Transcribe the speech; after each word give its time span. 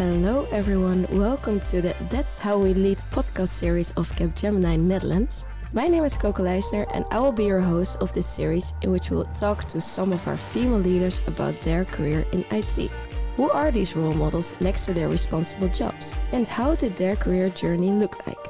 Hello, 0.00 0.48
everyone. 0.50 1.06
Welcome 1.10 1.60
to 1.68 1.82
the 1.82 1.94
That's 2.08 2.38
How 2.38 2.56
We 2.56 2.72
Lead 2.72 2.96
podcast 3.12 3.50
series 3.50 3.90
of 3.98 4.10
Capgemini 4.12 4.78
Netherlands. 4.80 5.44
My 5.74 5.88
name 5.88 6.04
is 6.04 6.16
Coco 6.16 6.42
Leisner, 6.42 6.86
and 6.94 7.04
I 7.10 7.18
will 7.18 7.32
be 7.32 7.44
your 7.44 7.60
host 7.60 7.98
of 8.00 8.10
this 8.14 8.26
series, 8.26 8.72
in 8.80 8.92
which 8.92 9.10
we 9.10 9.18
will 9.18 9.30
talk 9.38 9.64
to 9.64 9.78
some 9.78 10.14
of 10.14 10.26
our 10.26 10.38
female 10.38 10.78
leaders 10.78 11.20
about 11.26 11.60
their 11.60 11.84
career 11.84 12.24
in 12.32 12.46
IT. 12.50 12.90
Who 13.36 13.50
are 13.50 13.70
these 13.70 13.94
role 13.94 14.14
models 14.14 14.54
next 14.58 14.86
to 14.86 14.94
their 14.94 15.10
responsible 15.10 15.68
jobs, 15.68 16.14
and 16.32 16.48
how 16.48 16.76
did 16.76 16.96
their 16.96 17.14
career 17.14 17.50
journey 17.50 17.90
look 17.90 18.26
like? 18.26 18.46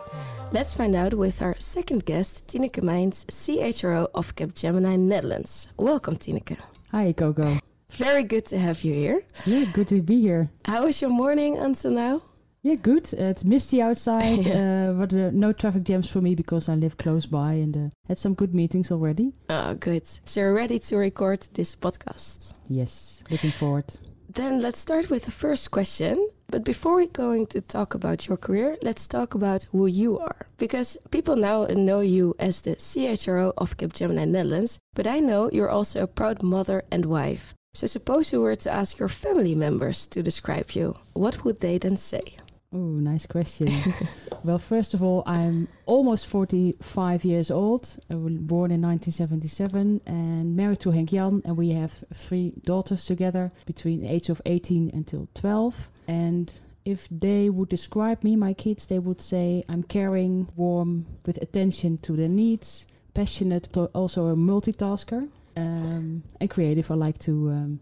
Let's 0.52 0.72
find 0.72 0.94
out 0.94 1.14
with 1.14 1.42
our 1.42 1.56
second 1.58 2.04
guest, 2.04 2.46
Tineke 2.46 2.80
Meints, 2.80 3.24
CHRO 3.24 4.06
of 4.14 4.36
Capgemini 4.36 4.96
Netherlands. 5.00 5.66
Welcome, 5.76 6.16
Tineke. 6.16 6.58
Hi, 6.92 7.12
Coco. 7.12 7.58
Very 7.90 8.22
good 8.22 8.46
to 8.46 8.58
have 8.58 8.84
you 8.84 8.94
here. 8.94 9.22
Yeah, 9.46 9.64
good 9.72 9.88
to 9.88 10.00
be 10.02 10.20
here. 10.20 10.50
How 10.64 10.84
was 10.84 11.00
your 11.00 11.10
morning 11.10 11.58
until 11.58 11.90
now? 11.90 12.22
Yeah, 12.62 12.74
good. 12.74 13.08
Uh, 13.14 13.24
it's 13.24 13.44
misty 13.44 13.80
outside, 13.80 14.46
uh, 14.46 14.92
but 14.92 15.12
uh, 15.14 15.30
no 15.32 15.52
traffic 15.52 15.84
jams 15.84 16.10
for 16.10 16.20
me 16.20 16.34
because 16.34 16.68
I 16.68 16.74
live 16.74 16.98
close 16.98 17.24
by 17.26 17.54
and 17.54 17.76
uh, 17.76 17.90
had 18.06 18.18
some 18.18 18.34
good 18.34 18.54
meetings 18.54 18.90
already. 18.92 19.32
Oh, 19.48 19.74
good. 19.74 20.06
So 20.24 20.40
you're 20.40 20.54
ready 20.54 20.78
to 20.78 20.96
record 20.96 21.48
this 21.54 21.74
podcast? 21.74 22.52
Yes, 22.68 23.24
looking 23.30 23.50
forward. 23.50 23.86
Then 24.28 24.60
let's 24.60 24.78
start 24.78 25.10
with 25.10 25.24
the 25.24 25.30
first 25.30 25.70
question. 25.70 26.28
But 26.50 26.64
before 26.64 26.96
we're 26.96 27.06
going 27.06 27.46
to 27.46 27.60
talk 27.60 27.94
about 27.94 28.26
your 28.26 28.36
career, 28.36 28.76
let's 28.82 29.06
talk 29.08 29.34
about 29.34 29.66
who 29.72 29.86
you 29.86 30.18
are. 30.18 30.46
Because 30.58 30.98
people 31.10 31.36
now 31.36 31.64
know 31.66 32.00
you 32.00 32.34
as 32.38 32.60
the 32.60 32.76
CHRO 32.76 33.52
of 33.56 33.76
Capgemini 33.76 34.28
Netherlands, 34.28 34.78
but 34.94 35.06
I 35.06 35.20
know 35.20 35.48
you're 35.52 35.70
also 35.70 36.02
a 36.02 36.06
proud 36.08 36.42
mother 36.42 36.82
and 36.90 37.06
wife. 37.06 37.54
So 37.72 37.86
suppose 37.86 38.32
you 38.32 38.40
were 38.40 38.56
to 38.56 38.70
ask 38.70 38.98
your 38.98 39.08
family 39.08 39.54
members 39.54 40.06
to 40.08 40.22
describe 40.22 40.72
you, 40.72 40.96
what 41.12 41.44
would 41.44 41.60
they 41.60 41.78
then 41.78 41.96
say? 41.96 42.36
Oh, 42.72 42.78
nice 42.78 43.26
question. 43.26 43.68
well, 44.44 44.58
first 44.58 44.92
of 44.92 45.04
all, 45.04 45.22
I'm 45.24 45.68
almost 45.86 46.26
45 46.26 47.24
years 47.24 47.50
old. 47.50 47.96
I 48.10 48.16
was 48.16 48.34
born 48.34 48.72
in 48.72 48.82
1977 48.82 50.00
and 50.06 50.56
married 50.56 50.80
to 50.80 50.90
Henk 50.90 51.10
Jan, 51.10 51.42
and 51.44 51.56
we 51.56 51.70
have 51.70 52.04
three 52.12 52.54
daughters 52.64 53.04
together 53.04 53.52
between 53.66 54.00
the 54.00 54.08
age 54.08 54.30
of 54.30 54.42
18 54.46 54.90
until 54.92 55.28
12. 55.34 55.90
And 56.08 56.52
if 56.84 57.08
they 57.08 57.50
would 57.50 57.68
describe 57.68 58.24
me, 58.24 58.34
my 58.34 58.52
kids, 58.52 58.86
they 58.86 58.98
would 58.98 59.20
say 59.20 59.64
I'm 59.68 59.84
caring, 59.84 60.48
warm, 60.56 61.06
with 61.24 61.40
attention 61.40 61.98
to 61.98 62.16
their 62.16 62.28
needs, 62.28 62.86
passionate, 63.14 63.68
but 63.72 63.90
also 63.94 64.26
a 64.26 64.34
multitasker 64.34 65.28
um, 65.60 66.22
and 66.40 66.50
creative. 66.50 66.90
I 66.90 66.94
like 66.94 67.18
to 67.18 67.50
um, 67.50 67.80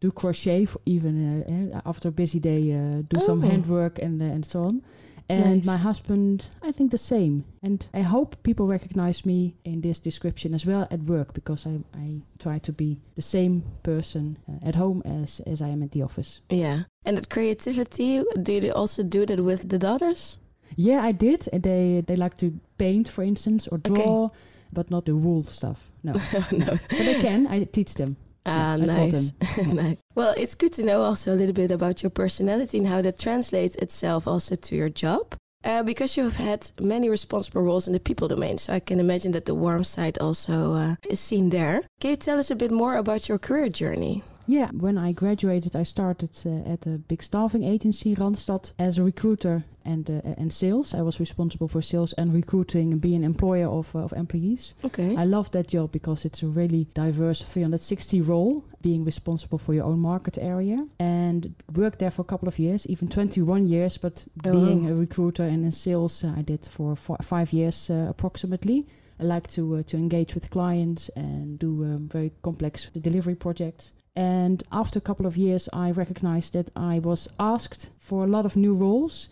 do 0.00 0.10
crochet 0.10 0.64
for 0.66 0.80
even 0.84 1.74
uh, 1.74 1.80
after 1.86 2.08
a 2.08 2.12
busy 2.12 2.40
day, 2.40 2.72
uh, 2.72 3.02
do 3.08 3.16
oh. 3.16 3.26
some 3.26 3.42
handwork 3.42 3.98
and 3.98 4.20
uh, 4.20 4.26
and 4.26 4.44
so 4.44 4.64
on. 4.64 4.82
And 5.28 5.56
nice. 5.56 5.64
my 5.64 5.76
husband, 5.76 6.48
I 6.62 6.72
think 6.72 6.90
the 6.90 6.98
same. 6.98 7.44
And 7.62 7.86
I 7.94 8.00
hope 8.00 8.42
people 8.42 8.66
recognize 8.66 9.24
me 9.24 9.54
in 9.64 9.80
this 9.80 10.00
description 10.00 10.52
as 10.52 10.66
well 10.66 10.86
at 10.90 11.00
work 11.04 11.32
because 11.32 11.66
I, 11.66 11.78
I 11.94 12.20
try 12.38 12.58
to 12.58 12.72
be 12.72 12.98
the 13.14 13.22
same 13.22 13.62
person 13.82 14.36
uh, 14.48 14.68
at 14.68 14.74
home 14.74 15.02
as, 15.06 15.40
as 15.46 15.62
I 15.62 15.68
am 15.68 15.82
at 15.82 15.92
the 15.92 16.02
office. 16.02 16.40
Yeah. 16.50 16.82
And 17.04 17.16
that 17.16 17.30
creativity, 17.30 18.22
do 18.42 18.52
you 18.52 18.72
also 18.72 19.02
do 19.02 19.24
that 19.26 19.40
with 19.40 19.68
the 19.68 19.78
daughters? 19.78 20.38
Yeah, 20.76 21.02
I 21.02 21.12
did. 21.12 21.48
And 21.52 21.62
they, 21.62 22.02
they 22.06 22.16
like 22.16 22.36
to 22.38 22.52
paint, 22.76 23.08
for 23.08 23.22
instance, 23.22 23.68
or 23.68 23.78
draw. 23.78 24.24
Okay 24.24 24.34
but 24.72 24.90
not 24.90 25.04
the 25.04 25.14
wool 25.14 25.42
stuff. 25.42 25.90
No, 26.02 26.12
no. 26.52 26.78
but 26.88 27.08
I 27.08 27.14
can. 27.20 27.46
I 27.46 27.64
teach 27.64 27.94
them. 27.94 28.16
Ah, 28.44 28.74
yeah, 28.74 28.84
nice. 28.84 29.32
nice. 29.66 29.96
Well, 30.14 30.34
it's 30.36 30.54
good 30.54 30.72
to 30.74 30.82
know 30.82 31.02
also 31.02 31.32
a 31.32 31.36
little 31.36 31.54
bit 31.54 31.70
about 31.70 32.02
your 32.02 32.10
personality 32.10 32.78
and 32.78 32.88
how 32.88 33.02
that 33.02 33.18
translates 33.18 33.76
itself 33.76 34.26
also 34.26 34.56
to 34.56 34.76
your 34.76 34.88
job. 34.88 35.34
Uh, 35.64 35.80
because 35.84 36.16
you 36.16 36.24
have 36.24 36.36
had 36.36 36.68
many 36.80 37.08
responsible 37.08 37.62
roles 37.62 37.86
in 37.86 37.92
the 37.92 38.00
people 38.00 38.26
domain, 38.26 38.58
so 38.58 38.72
I 38.72 38.80
can 38.80 38.98
imagine 38.98 39.30
that 39.30 39.44
the 39.44 39.54
warm 39.54 39.84
side 39.84 40.18
also 40.18 40.72
uh, 40.72 40.94
is 41.08 41.20
seen 41.20 41.50
there. 41.50 41.82
Can 42.00 42.10
you 42.10 42.16
tell 42.16 42.40
us 42.40 42.50
a 42.50 42.56
bit 42.56 42.72
more 42.72 42.96
about 42.96 43.28
your 43.28 43.38
career 43.38 43.68
journey? 43.68 44.24
Yeah, 44.52 44.68
when 44.72 44.98
I 44.98 45.12
graduated, 45.12 45.74
I 45.74 45.82
started 45.82 46.30
uh, 46.44 46.70
at 46.70 46.86
a 46.86 46.98
big 46.98 47.22
staffing 47.22 47.62
agency, 47.62 48.14
Randstad, 48.14 48.74
as 48.78 48.98
a 48.98 49.02
recruiter 49.02 49.64
and 49.82 50.10
uh, 50.10 50.20
and 50.36 50.52
sales. 50.52 50.92
I 50.92 51.00
was 51.00 51.18
responsible 51.18 51.68
for 51.68 51.80
sales 51.80 52.12
and 52.18 52.34
recruiting 52.34 52.92
and 52.92 53.00
being 53.00 53.24
an 53.24 53.24
employer 53.24 53.66
of, 53.66 53.96
uh, 53.96 54.00
of 54.00 54.12
employees. 54.12 54.74
Okay. 54.84 55.16
I 55.16 55.24
love 55.24 55.50
that 55.52 55.68
job 55.68 55.90
because 55.90 56.26
it's 56.26 56.42
a 56.42 56.48
really 56.48 56.86
diverse 56.92 57.40
360 57.40 58.20
role, 58.20 58.62
being 58.82 59.06
responsible 59.06 59.56
for 59.56 59.72
your 59.72 59.84
own 59.86 60.00
market 60.00 60.36
area. 60.36 60.76
And 60.98 61.54
worked 61.74 62.00
there 62.00 62.10
for 62.10 62.20
a 62.20 62.26
couple 62.26 62.48
of 62.48 62.58
years, 62.58 62.86
even 62.88 63.08
21 63.08 63.66
years, 63.66 63.96
but 63.96 64.22
oh. 64.44 64.52
being 64.52 64.90
a 64.90 64.94
recruiter 64.94 65.44
and 65.44 65.64
in 65.64 65.72
sales, 65.72 66.24
uh, 66.24 66.34
I 66.36 66.42
did 66.42 66.66
for 66.66 66.94
four, 66.94 67.16
five 67.22 67.54
years 67.54 67.88
uh, 67.88 68.08
approximately. 68.10 68.86
I 69.18 69.24
like 69.24 69.48
to 69.52 69.76
uh, 69.76 69.82
to 69.84 69.96
engage 69.96 70.34
with 70.34 70.50
clients 70.50 71.08
and 71.16 71.58
do 71.58 71.84
um, 71.84 72.08
very 72.12 72.32
complex 72.42 72.88
delivery 72.88 73.34
projects. 73.36 73.92
And 74.14 74.62
after 74.70 74.98
a 74.98 75.02
couple 75.02 75.26
of 75.26 75.36
years, 75.36 75.68
I 75.72 75.90
recognized 75.90 76.52
that 76.52 76.70
I 76.76 76.98
was 76.98 77.28
asked 77.38 77.90
for 77.98 78.24
a 78.24 78.26
lot 78.26 78.44
of 78.44 78.56
new 78.56 78.74
roles. 78.74 79.28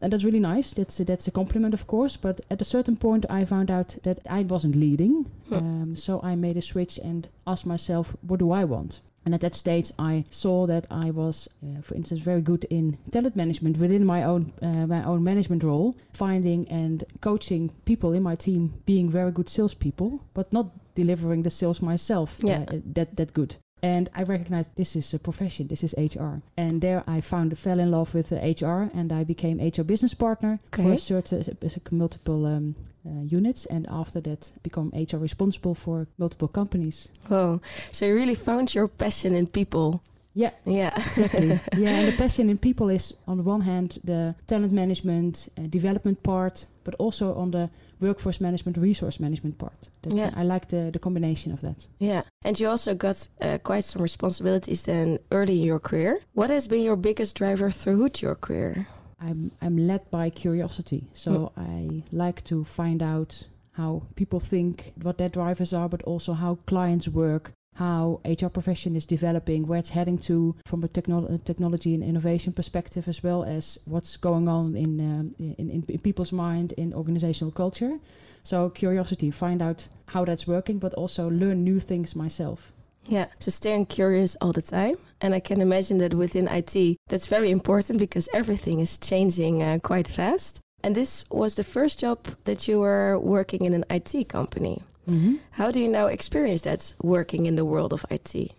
and 0.00 0.12
that's 0.12 0.24
really 0.24 0.40
nice. 0.40 0.74
That's 0.74 1.00
a, 1.00 1.04
that's 1.04 1.28
a 1.28 1.30
compliment, 1.30 1.74
of 1.74 1.86
course. 1.86 2.16
But 2.16 2.40
at 2.50 2.60
a 2.60 2.64
certain 2.64 2.96
point, 2.96 3.24
I 3.30 3.44
found 3.44 3.70
out 3.70 3.96
that 4.02 4.20
I 4.28 4.42
wasn't 4.42 4.76
leading. 4.76 5.26
Um, 5.50 5.96
so 5.96 6.20
I 6.22 6.34
made 6.34 6.56
a 6.56 6.62
switch 6.62 6.98
and 6.98 7.28
asked 7.46 7.66
myself, 7.66 8.14
what 8.20 8.38
do 8.38 8.52
I 8.52 8.64
want? 8.64 9.00
And 9.24 9.34
at 9.34 9.40
that 9.40 9.54
stage, 9.54 9.92
I 9.98 10.24
saw 10.30 10.66
that 10.66 10.86
I 10.90 11.10
was, 11.10 11.48
uh, 11.62 11.82
for 11.82 11.94
instance, 11.94 12.22
very 12.22 12.40
good 12.40 12.64
in 12.70 12.96
talent 13.10 13.36
management 13.36 13.76
within 13.76 14.04
my 14.06 14.22
own 14.22 14.52
uh, 14.62 14.86
my 14.86 15.04
own 15.04 15.22
management 15.22 15.64
role, 15.64 15.96
finding 16.14 16.66
and 16.68 17.04
coaching 17.20 17.70
people 17.84 18.14
in 18.14 18.22
my 18.22 18.36
team, 18.36 18.72
being 18.86 19.10
very 19.10 19.32
good 19.32 19.50
salespeople, 19.50 20.24
but 20.32 20.50
not 20.52 20.66
delivering 20.94 21.42
the 21.42 21.50
sales 21.50 21.82
myself 21.82 22.40
yeah. 22.42 22.64
uh, 22.68 22.78
that 22.94 23.16
that 23.16 23.34
good. 23.34 23.56
And 23.82 24.08
I 24.14 24.22
recognized 24.24 24.74
this 24.76 24.96
is 24.96 25.14
a 25.14 25.18
profession, 25.18 25.68
this 25.68 25.84
is 25.84 25.94
HR. 25.96 26.40
And 26.56 26.80
there 26.80 27.04
I 27.06 27.20
found, 27.20 27.56
fell 27.56 27.78
in 27.78 27.90
love 27.90 28.14
with 28.14 28.32
uh, 28.32 28.36
HR 28.36 28.90
and 28.94 29.12
I 29.12 29.24
became 29.24 29.60
HR 29.60 29.82
business 29.82 30.14
partner 30.14 30.58
okay. 30.74 30.82
for 30.82 30.96
certain 30.98 31.42
uh, 31.42 31.78
multiple 31.92 32.46
um, 32.46 32.74
uh, 33.06 33.22
units. 33.22 33.66
And 33.66 33.86
after 33.88 34.20
that, 34.20 34.50
become 34.62 34.92
HR 34.94 35.18
responsible 35.18 35.74
for 35.74 36.06
multiple 36.18 36.48
companies. 36.48 37.08
Oh, 37.30 37.60
so 37.90 38.06
you 38.06 38.14
really 38.14 38.34
found 38.34 38.74
your 38.74 38.88
passion 38.88 39.34
in 39.34 39.46
people. 39.46 40.02
Yeah, 40.38 40.52
yeah, 40.64 40.92
exactly. 40.94 41.48
yeah, 41.76 41.98
and 41.98 42.12
the 42.12 42.16
passion 42.16 42.48
in 42.48 42.58
people 42.58 42.90
is 42.90 43.12
on 43.26 43.38
the 43.38 43.42
one 43.42 43.60
hand 43.60 43.98
the 44.04 44.36
talent 44.46 44.72
management, 44.72 45.48
uh, 45.58 45.62
development 45.62 46.22
part, 46.22 46.66
but 46.84 46.94
also 47.00 47.34
on 47.34 47.50
the 47.50 47.68
workforce 47.98 48.40
management, 48.40 48.76
resource 48.76 49.18
management 49.18 49.58
part. 49.58 49.90
That, 50.02 50.12
yeah. 50.12 50.30
I 50.36 50.44
like 50.44 50.68
the, 50.68 50.90
the 50.92 51.00
combination 51.00 51.50
of 51.50 51.60
that. 51.62 51.88
Yeah. 51.98 52.22
And 52.44 52.60
you 52.60 52.68
also 52.68 52.94
got 52.94 53.26
uh, 53.40 53.58
quite 53.58 53.82
some 53.82 54.00
responsibilities 54.00 54.82
then 54.84 55.18
early 55.32 55.58
in 55.60 55.66
your 55.66 55.80
career. 55.80 56.20
What 56.34 56.50
has 56.50 56.68
been 56.68 56.82
your 56.82 56.96
biggest 56.96 57.34
driver 57.34 57.72
throughout 57.72 58.22
your 58.22 58.36
career? 58.36 58.86
I'm, 59.20 59.50
I'm 59.60 59.76
led 59.76 60.08
by 60.12 60.30
curiosity. 60.30 61.10
So 61.14 61.30
mm. 61.30 61.50
I 61.56 62.02
like 62.12 62.44
to 62.44 62.62
find 62.62 63.02
out 63.02 63.48
how 63.72 64.02
people 64.14 64.38
think, 64.38 64.92
what 65.02 65.18
their 65.18 65.28
drivers 65.28 65.72
are, 65.72 65.88
but 65.88 66.02
also 66.02 66.32
how 66.32 66.58
clients 66.66 67.08
work, 67.08 67.52
how 67.78 68.20
HR 68.24 68.48
profession 68.48 68.96
is 68.96 69.06
developing, 69.06 69.66
where 69.68 69.78
it's 69.78 69.90
heading 69.90 70.18
to 70.18 70.56
from 70.64 70.82
a 70.82 70.88
technolo- 70.88 71.42
technology 71.44 71.94
and 71.94 72.02
innovation 72.02 72.52
perspective, 72.52 73.06
as 73.06 73.22
well 73.22 73.44
as 73.44 73.78
what's 73.84 74.16
going 74.16 74.48
on 74.48 74.76
in, 74.76 75.00
um, 75.00 75.34
in, 75.38 75.54
in, 75.70 75.84
in 75.88 75.98
people's 76.00 76.32
mind 76.32 76.72
in 76.72 76.92
organizational 76.92 77.52
culture. 77.52 77.98
So 78.42 78.68
curiosity, 78.70 79.30
find 79.30 79.62
out 79.62 79.86
how 80.06 80.24
that's 80.24 80.46
working, 80.46 80.80
but 80.80 80.92
also 80.94 81.30
learn 81.30 81.62
new 81.62 81.78
things 81.78 82.16
myself. 82.16 82.72
Yeah, 83.06 83.26
so 83.38 83.50
staying 83.50 83.86
curious 83.86 84.36
all 84.40 84.52
the 84.52 84.62
time. 84.62 84.96
And 85.20 85.32
I 85.32 85.40
can 85.40 85.60
imagine 85.60 85.98
that 85.98 86.14
within 86.14 86.48
IT, 86.48 86.96
that's 87.08 87.28
very 87.28 87.50
important 87.50 88.00
because 88.00 88.28
everything 88.34 88.80
is 88.80 88.98
changing 88.98 89.62
uh, 89.62 89.78
quite 89.82 90.08
fast. 90.08 90.60
And 90.82 90.96
this 90.96 91.24
was 91.30 91.54
the 91.54 91.64
first 91.64 92.00
job 92.00 92.18
that 92.44 92.66
you 92.66 92.80
were 92.80 93.18
working 93.18 93.64
in 93.64 93.72
an 93.72 93.84
IT 93.88 94.28
company. 94.28 94.82
Mm-hmm. 95.08 95.36
How 95.52 95.70
do 95.70 95.80
you 95.80 95.88
now 95.88 96.06
experience 96.06 96.62
that 96.62 96.92
working 97.02 97.46
in 97.46 97.56
the 97.56 97.64
world 97.64 97.92
of 97.92 98.04
IT? 98.10 98.52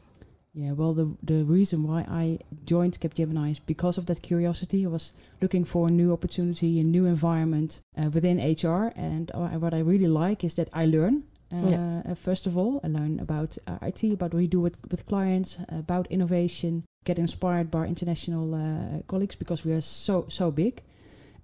Yeah, 0.54 0.72
well, 0.72 0.94
the 0.94 1.08
the 1.22 1.44
reason 1.44 1.84
why 1.84 2.02
I 2.10 2.40
joined 2.66 3.00
Capgemini 3.00 3.52
is 3.52 3.60
because 3.60 4.00
of 4.00 4.06
that 4.08 4.22
curiosity. 4.22 4.86
I 4.86 4.90
was 4.90 5.14
looking 5.42 5.64
for 5.64 5.88
a 5.88 5.92
new 5.92 6.12
opportunity, 6.12 6.80
a 6.80 6.84
new 6.84 7.06
environment 7.06 7.82
uh, 7.96 8.10
within 8.10 8.38
HR, 8.40 8.92
and 8.96 9.32
uh, 9.34 9.60
what 9.60 9.74
I 9.74 9.80
really 9.80 10.08
like 10.08 10.44
is 10.44 10.56
that 10.56 10.70
I 10.74 10.86
learn. 10.86 11.24
Uh, 11.52 11.70
yeah. 11.70 12.02
Uh, 12.12 12.16
first 12.16 12.48
of 12.48 12.58
all, 12.58 12.80
I 12.84 12.88
learn 12.88 13.20
about 13.20 13.58
uh, 13.68 13.78
IT, 13.82 14.04
about 14.04 14.34
what 14.34 14.42
we 14.42 14.48
do 14.48 14.60
with, 14.62 14.78
with 14.92 15.06
clients, 15.06 15.60
about 15.70 16.08
innovation, 16.12 16.84
get 17.06 17.18
inspired 17.18 17.72
by 17.72 17.88
international 17.88 18.54
uh, 18.54 19.02
colleagues 19.08 19.36
because 19.36 19.66
we 19.66 19.74
are 19.74 19.82
so 19.82 20.26
so 20.30 20.52
big. 20.52 20.82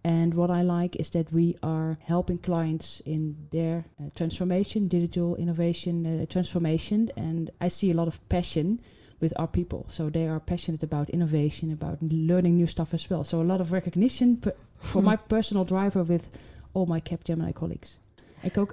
And 0.06 0.36
what 0.36 0.52
I 0.52 0.62
like 0.62 0.96
is 0.98 1.10
that 1.10 1.34
we 1.34 1.58
are 1.64 1.98
helping 2.04 2.38
clients 2.38 3.02
in 3.08 3.36
their 3.50 3.86
uh, 4.00 4.12
transformation, 4.14 4.88
digital 4.88 5.36
innovation 5.36 6.06
uh, 6.06 6.26
transformation. 6.28 7.12
And 7.18 7.50
I 7.60 7.70
see 7.70 7.90
a 7.90 7.96
lot 7.96 8.08
of 8.08 8.20
passion 8.30 8.80
with 9.20 9.34
our 9.38 9.48
people. 9.48 9.88
So 9.90 10.12
they 10.12 10.28
are 10.28 10.40
passionate 10.40 10.84
about 10.84 11.10
innovation, 11.10 11.74
about 11.74 12.04
learning 12.04 12.56
new 12.56 12.68
stuff 12.68 12.94
as 12.94 13.10
well. 13.10 13.24
So 13.24 13.42
a 13.42 13.50
lot 13.52 13.62
of 13.62 13.72
recognition 13.72 14.44
for 14.78 15.02
my 15.02 15.16
personal 15.34 15.64
driver 15.64 16.04
with 16.04 16.30
all 16.76 16.86
my 16.86 17.02
Capgemini 17.02 17.56
colleagues. 17.56 17.98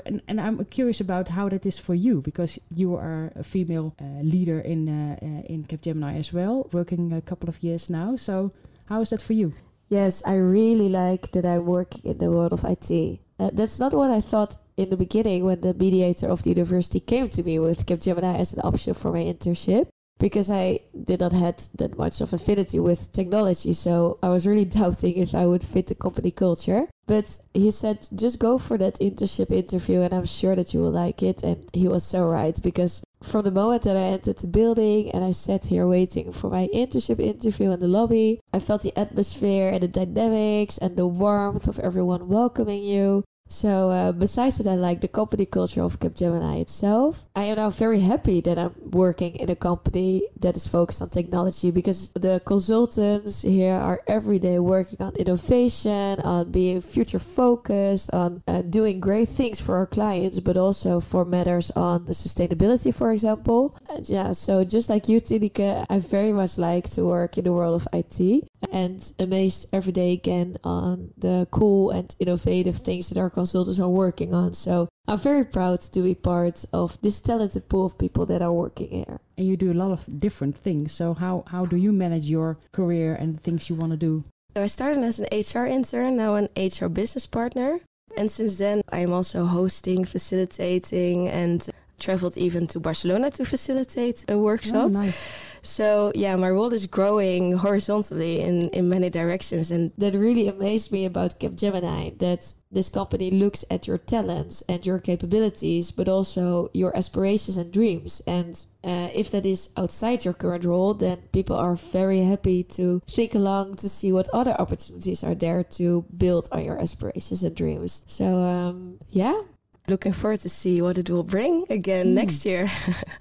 And, 0.04 0.20
and, 0.28 0.38
I'm 0.38 0.62
curious 0.66 1.00
about 1.00 1.28
how 1.28 1.48
that 1.48 1.64
is 1.64 1.78
for 1.78 1.94
you 1.94 2.20
because 2.20 2.58
you 2.74 2.94
are 2.94 3.32
a 3.36 3.42
female 3.42 3.94
uh, 3.98 4.04
leader 4.20 4.60
in 4.60 4.86
uh, 4.86 5.16
uh, 5.22 5.54
in 5.54 5.64
Capgemini 5.64 6.18
as 6.18 6.30
well, 6.30 6.68
working 6.74 7.14
a 7.14 7.22
couple 7.22 7.48
of 7.48 7.62
years 7.62 7.88
now. 7.88 8.16
So 8.16 8.52
how 8.84 9.00
is 9.00 9.08
that 9.10 9.22
for 9.22 9.32
you? 9.32 9.54
Yes, 9.92 10.22
I 10.24 10.36
really 10.36 10.88
like 10.88 11.32
that 11.32 11.44
I 11.44 11.58
work 11.58 12.02
in 12.02 12.16
the 12.16 12.30
world 12.30 12.54
of 12.54 12.64
IT. 12.64 13.20
Uh, 13.38 13.50
that's 13.52 13.78
not 13.78 13.92
what 13.92 14.10
I 14.10 14.22
thought 14.22 14.56
in 14.78 14.88
the 14.88 14.96
beginning 14.96 15.44
when 15.44 15.60
the 15.60 15.74
mediator 15.74 16.28
of 16.28 16.42
the 16.42 16.48
university 16.48 16.98
came 16.98 17.28
to 17.28 17.42
me 17.42 17.58
with 17.58 17.84
Capgemini 17.84 18.38
as 18.38 18.54
an 18.54 18.60
option 18.64 18.94
for 18.94 19.12
my 19.12 19.22
internship 19.22 19.88
because 20.22 20.48
I 20.50 20.78
did 21.02 21.18
not 21.18 21.32
had 21.32 21.58
that 21.78 21.98
much 21.98 22.20
of 22.20 22.32
affinity 22.32 22.78
with 22.78 23.10
technology. 23.10 23.72
So 23.72 24.18
I 24.22 24.28
was 24.28 24.46
really 24.46 24.64
doubting 24.80 25.16
if 25.16 25.34
I 25.34 25.46
would 25.46 25.64
fit 25.64 25.88
the 25.88 25.96
company 25.96 26.30
culture. 26.30 26.86
But 27.08 27.26
he 27.54 27.72
said, 27.72 28.08
just 28.14 28.38
go 28.38 28.56
for 28.56 28.78
that 28.78 29.00
internship 29.00 29.50
interview 29.50 30.02
and 30.02 30.14
I'm 30.14 30.24
sure 30.24 30.54
that 30.54 30.72
you 30.72 30.80
will 30.80 30.92
like 30.92 31.24
it. 31.24 31.42
And 31.42 31.68
he 31.72 31.88
was 31.88 32.04
so 32.04 32.28
right 32.28 32.56
because 32.62 33.02
from 33.20 33.44
the 33.44 33.50
moment 33.50 33.82
that 33.82 33.96
I 33.96 34.14
entered 34.14 34.38
the 34.38 34.46
building 34.46 35.10
and 35.10 35.24
I 35.24 35.32
sat 35.32 35.66
here 35.66 35.88
waiting 35.88 36.30
for 36.30 36.48
my 36.48 36.68
internship 36.72 37.18
interview 37.18 37.72
in 37.72 37.80
the 37.80 37.88
lobby, 37.88 38.38
I 38.54 38.60
felt 38.60 38.82
the 38.82 38.96
atmosphere 38.96 39.70
and 39.70 39.82
the 39.82 39.88
dynamics 39.88 40.78
and 40.78 40.96
the 40.96 41.08
warmth 41.08 41.66
of 41.66 41.80
everyone 41.80 42.28
welcoming 42.28 42.84
you. 42.84 43.24
So, 43.52 43.90
uh, 43.90 44.12
besides 44.12 44.56
that, 44.56 44.66
I 44.66 44.76
like 44.76 45.02
the 45.02 45.08
company 45.08 45.44
culture 45.44 45.82
of 45.82 46.00
Capgemini 46.00 46.62
itself. 46.62 47.26
I 47.36 47.44
am 47.44 47.56
now 47.56 47.68
very 47.68 48.00
happy 48.00 48.40
that 48.40 48.58
I'm 48.58 48.74
working 48.92 49.34
in 49.34 49.50
a 49.50 49.54
company 49.54 50.22
that 50.40 50.56
is 50.56 50.66
focused 50.66 51.02
on 51.02 51.10
technology 51.10 51.70
because 51.70 52.08
the 52.14 52.40
consultants 52.46 53.42
here 53.42 53.74
are 53.74 54.00
every 54.06 54.38
day 54.38 54.58
working 54.58 55.02
on 55.02 55.14
innovation, 55.16 56.18
on 56.24 56.50
being 56.50 56.80
future 56.80 57.18
focused, 57.18 58.10
on 58.14 58.42
uh, 58.48 58.62
doing 58.62 59.00
great 59.00 59.28
things 59.28 59.60
for 59.60 59.76
our 59.76 59.86
clients, 59.86 60.40
but 60.40 60.56
also 60.56 60.98
for 60.98 61.26
matters 61.26 61.70
on 61.72 62.06
the 62.06 62.14
sustainability, 62.14 62.92
for 62.92 63.12
example. 63.12 63.76
And 63.90 64.08
yeah, 64.08 64.32
so 64.32 64.64
just 64.64 64.88
like 64.88 65.10
you, 65.10 65.20
Tineke, 65.20 65.84
I 65.90 65.98
very 65.98 66.32
much 66.32 66.56
like 66.56 66.88
to 66.92 67.04
work 67.04 67.36
in 67.36 67.44
the 67.44 67.52
world 67.52 67.82
of 67.82 67.86
IT 67.92 68.48
and 68.72 69.12
amazed 69.18 69.66
every 69.74 69.92
day 69.92 70.12
again 70.14 70.56
on 70.64 71.10
the 71.18 71.46
cool 71.50 71.90
and 71.90 72.16
innovative 72.18 72.76
things 72.76 73.10
that 73.10 73.18
our 73.18 73.28
consultants 73.42 73.80
are 73.80 73.88
working 74.04 74.34
on. 74.34 74.52
So 74.52 74.88
I'm 75.08 75.18
very 75.18 75.44
proud 75.44 75.80
to 75.94 76.00
be 76.08 76.14
part 76.14 76.64
of 76.72 76.88
this 77.04 77.20
talented 77.20 77.68
pool 77.68 77.86
of 77.86 77.98
people 77.98 78.24
that 78.26 78.40
are 78.42 78.52
working 78.64 78.90
here. 78.90 79.18
And 79.36 79.46
you 79.48 79.56
do 79.56 79.70
a 79.72 79.78
lot 79.82 79.90
of 79.90 80.02
different 80.26 80.56
things. 80.56 80.92
So 80.98 81.14
how 81.14 81.34
how 81.54 81.66
do 81.72 81.76
you 81.76 81.92
manage 82.04 82.26
your 82.36 82.50
career 82.78 83.10
and 83.20 83.28
the 83.34 83.42
things 83.46 83.68
you 83.68 83.76
want 83.82 83.92
to 83.92 84.00
do? 84.10 84.14
So 84.54 84.62
I 84.62 84.68
started 84.68 85.02
as 85.10 85.18
an 85.18 85.28
HR 85.32 85.66
intern, 85.66 86.16
now 86.16 86.32
an 86.40 86.48
HR 86.56 86.88
business 87.00 87.26
partner. 87.26 87.70
And 88.18 88.30
since 88.30 88.54
then, 88.58 88.82
I'm 88.92 89.12
also 89.18 89.46
hosting, 89.46 90.04
facilitating, 90.04 91.18
and 91.28 91.58
traveled 91.98 92.36
even 92.36 92.66
to 92.66 92.78
Barcelona 92.88 93.30
to 93.30 93.44
facilitate 93.44 94.18
a 94.28 94.36
workshop. 94.36 94.84
Oh, 94.84 94.88
nice. 94.88 95.20
So 95.62 96.10
yeah, 96.14 96.34
my 96.36 96.50
role 96.50 96.72
is 96.72 96.86
growing 96.86 97.56
horizontally 97.56 98.40
in, 98.40 98.68
in 98.70 98.88
many 98.88 99.10
directions. 99.10 99.70
And 99.70 99.92
that 99.98 100.14
really 100.14 100.48
amazed 100.48 100.90
me 100.90 101.04
about 101.04 101.38
Capgemini, 101.38 102.18
that 102.18 102.52
this 102.70 102.88
company 102.88 103.30
looks 103.30 103.64
at 103.70 103.86
your 103.86 103.98
talents 103.98 104.62
and 104.68 104.84
your 104.84 104.98
capabilities, 104.98 105.92
but 105.92 106.08
also 106.08 106.68
your 106.74 106.96
aspirations 106.96 107.56
and 107.56 107.72
dreams. 107.72 108.22
And 108.26 108.54
uh, 108.82 109.08
if 109.14 109.30
that 109.30 109.46
is 109.46 109.70
outside 109.76 110.24
your 110.24 110.34
current 110.34 110.64
role, 110.64 110.94
then 110.94 111.18
people 111.32 111.56
are 111.56 111.76
very 111.76 112.20
happy 112.20 112.64
to 112.64 113.00
think 113.06 113.34
along 113.34 113.76
to 113.76 113.88
see 113.88 114.12
what 114.12 114.28
other 114.32 114.56
opportunities 114.58 115.22
are 115.22 115.34
there 115.34 115.62
to 115.64 116.04
build 116.16 116.48
on 116.50 116.64
your 116.64 116.80
aspirations 116.80 117.44
and 117.44 117.54
dreams. 117.54 118.02
So 118.06 118.36
um, 118.36 118.98
yeah, 119.10 119.40
looking 119.88 120.12
forward 120.12 120.40
to 120.40 120.48
see 120.48 120.80
what 120.82 120.98
it 120.98 121.10
will 121.10 121.24
bring 121.24 121.64
again 121.70 122.06
mm. 122.06 122.14
next 122.14 122.44
year. 122.44 122.70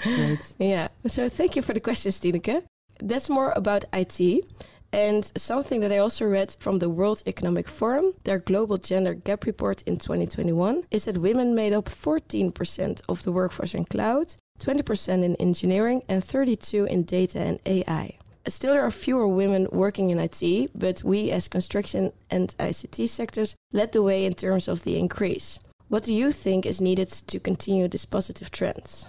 Great. 0.04 0.54
yeah. 0.60 0.88
So 1.08 1.30
thank 1.30 1.56
you 1.56 1.62
for 1.62 1.74
the 1.74 1.80
question, 1.80 2.12
Tineke. 2.12 2.64
That's 3.00 3.30
more 3.30 3.52
about 3.56 3.86
IT. 3.94 4.46
And 4.94 5.32
something 5.38 5.80
that 5.82 5.92
I 5.92 6.00
also 6.00 6.26
read 6.26 6.56
from 6.60 6.80
the 6.80 6.90
World 6.90 7.24
Economic 7.26 7.68
Forum, 7.68 8.14
their 8.26 8.40
global 8.40 8.76
gender 8.76 9.14
gap 9.14 9.46
report 9.46 9.84
in 9.84 9.98
2021, 9.98 10.84
is 10.92 11.06
that 11.06 11.18
women 11.18 11.56
made 11.56 11.72
up 11.72 11.86
14% 11.86 13.02
of 13.08 13.24
the 13.24 13.32
workforce 13.32 13.74
in 13.74 13.86
cloud, 13.86 14.36
20% 14.60 15.24
in 15.24 15.36
engineering, 15.38 16.04
and 16.10 16.22
32 16.22 16.86
in 16.86 17.04
data 17.04 17.40
and 17.40 17.60
AI. 17.66 18.18
Still, 18.48 18.74
there 18.74 18.84
are 18.84 18.92
fewer 18.92 19.28
women 19.28 19.68
working 19.72 20.10
in 20.10 20.20
IT, 20.20 20.72
but 20.76 21.04
we 21.04 21.32
as 21.32 21.48
construction 21.48 22.12
and 22.30 22.54
ICT 22.58 23.08
sectors 23.08 23.56
led 23.72 23.94
the 23.94 24.02
way 24.02 24.26
in 24.26 24.34
terms 24.34 24.68
of 24.68 24.84
the 24.84 24.98
increase. 24.98 25.60
What 25.92 26.06
do 26.06 26.14
you 26.14 26.32
think 26.32 26.66
is 26.66 26.80
needed 26.80 27.10
to 27.10 27.38
continue 27.38 27.90
this 27.90 28.06
positive 28.06 28.50
trend? 28.50 29.06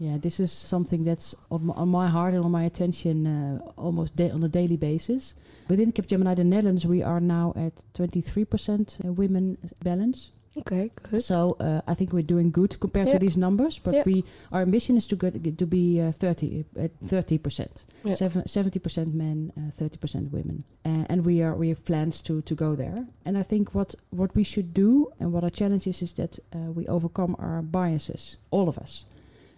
Yeah, 0.00 0.18
this 0.18 0.40
is 0.40 0.50
something 0.50 1.04
that's 1.04 1.32
on 1.48 1.66
my, 1.66 1.74
on 1.74 1.88
my 1.90 2.08
heart 2.08 2.34
and 2.34 2.44
on 2.44 2.50
my 2.50 2.64
attention 2.64 3.24
uh, 3.24 3.58
almost 3.76 4.20
on 4.20 4.42
a 4.42 4.48
daily 4.48 4.76
basis. 4.76 5.36
Within 5.68 5.92
Capgemini, 5.92 6.34
the 6.34 6.42
Netherlands, 6.42 6.84
we 6.84 7.04
are 7.04 7.20
now 7.20 7.52
at 7.54 7.74
23% 7.94 9.06
uh, 9.06 9.12
women 9.12 9.58
balance. 9.84 10.30
Okay, 10.56 10.90
good. 11.02 11.22
So 11.22 11.56
uh, 11.58 11.80
I 11.86 11.94
think 11.94 12.12
we're 12.12 12.22
doing 12.22 12.50
good 12.50 12.78
compared 12.78 13.08
yeah. 13.08 13.14
to 13.14 13.18
these 13.18 13.36
numbers, 13.36 13.78
but 13.80 13.94
yeah. 13.94 14.02
we 14.06 14.24
our 14.52 14.62
ambition 14.62 14.96
is 14.96 15.06
to 15.08 15.16
get 15.16 15.58
to 15.58 15.66
be 15.66 16.00
uh, 16.00 16.12
30 16.12 16.64
at 16.78 16.92
30 17.00 17.38
percent, 17.38 17.84
70 18.14 18.78
percent 18.78 19.14
men, 19.14 19.52
uh, 19.56 19.70
30 19.72 19.98
percent 19.98 20.32
women, 20.32 20.62
uh, 20.84 21.06
and 21.08 21.24
we 21.26 21.42
are 21.42 21.54
we 21.56 21.70
have 21.70 21.84
plans 21.84 22.20
to 22.22 22.40
to 22.42 22.54
go 22.54 22.76
there. 22.76 23.04
And 23.24 23.36
I 23.36 23.42
think 23.42 23.74
what 23.74 23.96
what 24.10 24.34
we 24.36 24.44
should 24.44 24.72
do 24.72 25.10
and 25.18 25.32
what 25.32 25.42
our 25.42 25.50
challenge 25.50 25.88
is 25.88 26.02
is 26.02 26.12
that 26.12 26.38
uh, 26.54 26.70
we 26.70 26.86
overcome 26.86 27.34
our 27.38 27.60
biases, 27.62 28.36
all 28.50 28.68
of 28.68 28.78
us 28.78 29.06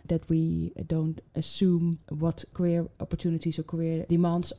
that 0.08 0.28
we 0.28 0.72
don't 0.86 1.20
assume 1.34 1.98
what 2.08 2.44
career 2.54 2.86
opportunities 3.00 3.58
or 3.58 3.62
career 3.62 4.06
demands 4.08 4.52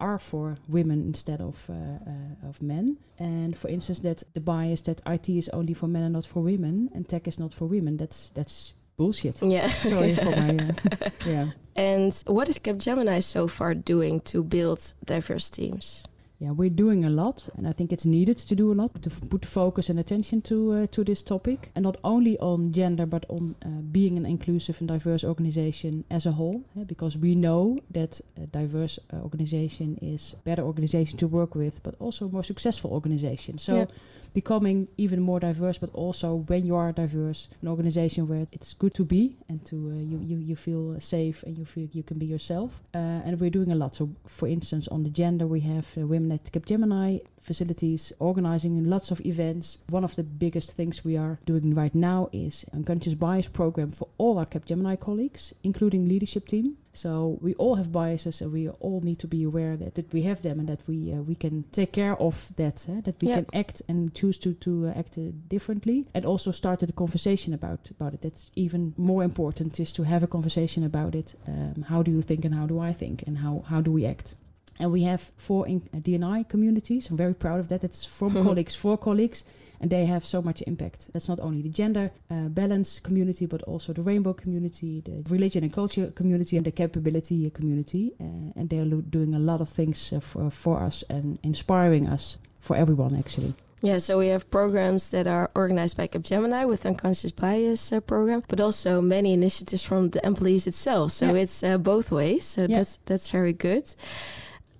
are 0.00 0.18
for 0.18 0.56
women 0.68 1.02
instead 1.02 1.40
of 1.40 1.68
uh, 1.70 1.72
uh, 1.72 2.48
of 2.48 2.60
men. 2.62 2.96
And 3.18 3.56
for 3.56 3.68
instance, 3.68 4.00
that 4.00 4.22
the 4.34 4.40
bias 4.40 4.82
that 4.82 5.00
IT 5.06 5.28
is 5.28 5.48
only 5.50 5.74
for 5.74 5.86
men 5.86 6.02
and 6.02 6.12
not 6.14 6.26
for 6.26 6.42
women, 6.42 6.90
and 6.94 7.08
tech 7.08 7.28
is 7.28 7.38
not 7.38 7.54
for 7.54 7.66
women. 7.66 7.96
That's 7.96 8.30
that's 8.30 8.74
bullshit. 8.96 9.42
Yeah. 9.42 9.68
Sorry 9.68 10.14
for 10.14 10.30
my 10.30 10.56
uh, 10.56 11.10
yeah. 11.26 11.46
And 11.76 12.14
what 12.26 12.48
is 12.48 12.58
Capgemini 12.58 13.22
so 13.22 13.48
far 13.48 13.74
doing 13.74 14.20
to 14.20 14.42
build 14.44 14.94
diverse 15.04 15.50
teams? 15.50 16.04
Yeah, 16.38 16.50
we're 16.50 16.70
doing 16.70 17.04
a 17.04 17.10
lot, 17.10 17.48
and 17.56 17.66
I 17.66 17.72
think 17.72 17.92
it's 17.92 18.04
needed 18.04 18.38
to 18.38 18.56
do 18.56 18.72
a 18.72 18.74
lot 18.74 19.02
to 19.02 19.10
put 19.10 19.46
focus 19.46 19.88
and 19.88 20.00
attention 20.00 20.42
to 20.42 20.72
uh, 20.72 20.86
to 20.88 21.04
this 21.04 21.22
topic, 21.22 21.70
and 21.74 21.84
not 21.84 21.96
only 22.02 22.38
on 22.38 22.72
gender, 22.72 23.06
but 23.06 23.24
on 23.28 23.54
uh, 23.64 23.68
being 23.92 24.16
an 24.16 24.26
inclusive 24.26 24.80
and 24.80 24.88
diverse 24.88 25.24
organization 25.24 26.04
as 26.10 26.26
a 26.26 26.32
whole. 26.32 26.64
Yeah, 26.74 26.84
because 26.84 27.16
we 27.16 27.34
know 27.34 27.78
that 27.90 28.20
a 28.36 28.46
diverse 28.46 28.98
uh, 29.12 29.16
organization 29.18 29.98
is 30.02 30.34
better 30.44 30.62
organization 30.62 31.18
to 31.18 31.28
work 31.28 31.54
with, 31.54 31.82
but 31.82 31.94
also 32.00 32.28
more 32.28 32.44
successful 32.44 32.90
organization. 32.90 33.58
So. 33.58 33.76
Yeah 33.76 33.86
becoming 34.34 34.88
even 34.98 35.22
more 35.22 35.40
diverse, 35.40 35.78
but 35.78 35.90
also 35.94 36.34
when 36.48 36.66
you 36.66 36.74
are 36.74 36.92
diverse, 36.92 37.48
an 37.62 37.68
organization 37.68 38.26
where 38.26 38.46
it's 38.50 38.74
good 38.74 38.92
to 38.94 39.04
be 39.04 39.36
and 39.48 39.64
to 39.64 39.76
uh, 39.76 40.02
you, 40.02 40.18
you 40.18 40.38
you 40.38 40.56
feel 40.56 41.00
safe 41.00 41.44
and 41.44 41.56
you 41.56 41.64
feel 41.64 41.88
you 41.92 42.02
can 42.02 42.18
be 42.18 42.26
yourself. 42.26 42.82
Uh, 42.92 43.22
and 43.24 43.40
we're 43.40 43.56
doing 43.58 43.70
a 43.70 43.76
lot. 43.76 43.94
So, 43.94 44.10
for 44.26 44.48
instance, 44.48 44.88
on 44.88 45.04
the 45.04 45.10
gender, 45.10 45.46
we 45.46 45.60
have 45.60 45.86
uh, 45.96 46.06
women 46.06 46.23
at 46.32 46.52
Capgemini 46.52 47.20
facilities, 47.40 48.12
organizing 48.18 48.84
lots 48.84 49.10
of 49.10 49.20
events. 49.24 49.78
One 49.90 50.04
of 50.04 50.16
the 50.16 50.22
biggest 50.22 50.72
things 50.72 51.04
we 51.04 51.16
are 51.16 51.38
doing 51.44 51.74
right 51.74 51.94
now 51.94 52.28
is 52.32 52.64
unconscious 52.72 53.14
bias 53.14 53.48
program 53.48 53.90
for 53.90 54.08
all 54.18 54.38
our 54.38 54.46
Capgemini 54.46 54.98
colleagues, 54.98 55.52
including 55.62 56.08
leadership 56.08 56.48
team. 56.48 56.76
So 56.94 57.38
we 57.42 57.54
all 57.54 57.74
have 57.74 57.90
biases, 57.90 58.40
and 58.40 58.52
we 58.52 58.68
all 58.68 59.00
need 59.00 59.18
to 59.18 59.26
be 59.26 59.42
aware 59.42 59.76
that, 59.76 59.96
that 59.96 60.12
we 60.12 60.22
have 60.22 60.42
them, 60.42 60.60
and 60.60 60.68
that 60.68 60.86
we 60.86 61.12
uh, 61.12 61.22
we 61.22 61.34
can 61.34 61.64
take 61.72 61.92
care 61.92 62.16
of 62.20 62.52
that. 62.56 62.86
Eh? 62.88 63.00
That 63.02 63.20
we 63.20 63.28
yeah. 63.28 63.34
can 63.34 63.46
act 63.52 63.82
and 63.88 64.14
choose 64.14 64.38
to 64.38 64.54
to 64.54 64.86
uh, 64.86 64.98
act 64.98 65.18
uh, 65.18 65.32
differently, 65.48 66.06
and 66.14 66.24
also 66.24 66.52
start 66.52 66.82
a 66.82 66.92
conversation 66.92 67.52
about 67.52 67.90
about 67.90 68.14
it. 68.14 68.22
That's 68.22 68.50
even 68.54 68.94
more 68.96 69.24
important 69.24 69.80
is 69.80 69.92
to 69.94 70.04
have 70.04 70.22
a 70.22 70.28
conversation 70.28 70.84
about 70.84 71.14
it. 71.14 71.34
Um, 71.48 71.84
how 71.88 72.02
do 72.02 72.12
you 72.12 72.22
think, 72.22 72.44
and 72.44 72.54
how 72.54 72.66
do 72.66 72.78
I 72.78 72.92
think, 72.92 73.24
and 73.26 73.38
how 73.38 73.64
how 73.66 73.80
do 73.80 73.90
we 73.90 74.06
act? 74.06 74.36
And 74.80 74.90
we 74.90 75.02
have 75.02 75.30
four 75.36 75.66
in, 75.66 75.82
uh, 75.94 75.98
DNI 75.98 76.48
communities. 76.48 77.08
I'm 77.10 77.16
very 77.16 77.34
proud 77.34 77.60
of 77.60 77.68
that. 77.68 77.84
It's 77.84 78.04
from 78.04 78.32
colleagues 78.44 78.74
for 78.74 78.98
colleagues, 78.98 79.44
and 79.80 79.90
they 79.90 80.04
have 80.06 80.24
so 80.24 80.42
much 80.42 80.62
impact. 80.66 81.12
That's 81.12 81.28
not 81.28 81.40
only 81.40 81.62
the 81.62 81.68
gender 81.68 82.10
uh, 82.30 82.48
balance 82.48 82.98
community, 82.98 83.46
but 83.46 83.62
also 83.62 83.92
the 83.92 84.02
rainbow 84.02 84.32
community, 84.32 85.00
the 85.00 85.22
religion 85.30 85.62
and 85.62 85.72
culture 85.72 86.08
community, 86.12 86.56
and 86.56 86.66
the 86.66 86.72
capability 86.72 87.50
community. 87.50 88.12
Uh, 88.20 88.52
and 88.56 88.68
they 88.68 88.78
are 88.78 88.84
lo- 88.84 89.02
doing 89.02 89.34
a 89.34 89.38
lot 89.38 89.60
of 89.60 89.68
things 89.68 90.12
uh, 90.12 90.20
for, 90.20 90.50
for 90.50 90.80
us 90.80 91.04
and 91.08 91.38
inspiring 91.42 92.08
us 92.08 92.38
for 92.60 92.76
everyone, 92.76 93.14
actually. 93.14 93.54
Yeah, 93.84 93.98
so 93.98 94.18
we 94.18 94.28
have 94.28 94.50
programs 94.50 95.10
that 95.10 95.26
are 95.26 95.50
organized 95.54 95.98
by 95.98 96.08
Capgemini 96.08 96.66
with 96.66 96.86
unconscious 96.86 97.30
bias 97.30 97.92
uh, 97.92 98.00
program, 98.00 98.42
but 98.48 98.58
also 98.58 99.02
many 99.02 99.34
initiatives 99.34 99.82
from 99.82 100.08
the 100.08 100.24
employees 100.24 100.66
itself. 100.66 101.12
So 101.12 101.26
yeah. 101.26 101.42
it's 101.42 101.62
uh, 101.62 101.76
both 101.76 102.10
ways. 102.10 102.46
So 102.46 102.62
yeah. 102.62 102.78
that's 102.78 102.98
that's 103.04 103.28
very 103.28 103.52
good. 103.52 103.94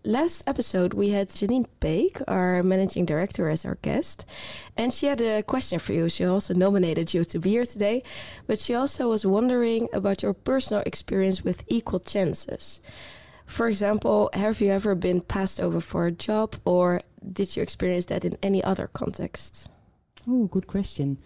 Last 0.06 0.46
episode, 0.46 0.92
we 0.92 1.10
had 1.10 1.30
Janine 1.30 1.64
Peek, 1.80 2.20
our 2.28 2.62
managing 2.62 3.06
director, 3.06 3.48
as 3.48 3.64
our 3.64 3.76
guest, 3.80 4.26
and 4.76 4.92
she 4.92 5.06
had 5.06 5.22
a 5.22 5.42
question 5.42 5.78
for 5.78 5.94
you. 5.94 6.10
She 6.10 6.26
also 6.26 6.52
nominated 6.52 7.14
you 7.14 7.24
to 7.24 7.38
be 7.38 7.48
here 7.48 7.64
today, 7.64 8.02
but 8.46 8.58
she 8.58 8.74
also 8.74 9.08
was 9.08 9.24
wondering 9.24 9.88
about 9.94 10.22
your 10.22 10.34
personal 10.34 10.82
experience 10.84 11.42
with 11.42 11.64
equal 11.68 12.00
chances. 12.00 12.82
For 13.46 13.66
example, 13.66 14.28
have 14.34 14.60
you 14.60 14.70
ever 14.72 14.94
been 14.94 15.22
passed 15.22 15.58
over 15.58 15.80
for 15.80 16.04
a 16.04 16.12
job, 16.12 16.56
or 16.66 17.00
did 17.32 17.56
you 17.56 17.62
experience 17.62 18.04
that 18.06 18.26
in 18.26 18.36
any 18.42 18.62
other 18.62 18.88
context? 18.88 19.70
Oh, 20.28 20.48
good 20.48 20.66
question. 20.66 21.16